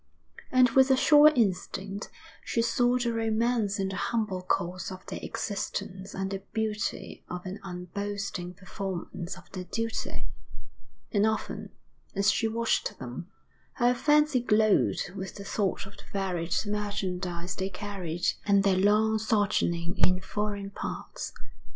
[0.51, 2.09] And with a sure instinct
[2.43, 7.45] she saw the romance in the humble course of their existence and the beauty of
[7.45, 10.25] an unboasting performance of their duty;
[11.11, 11.69] and often,
[12.15, 13.29] as she watched them,
[13.73, 19.19] her fancy glowed with the thought of the varied merchandise they carried, and their long
[19.19, 21.31] sojourning in foreign parts.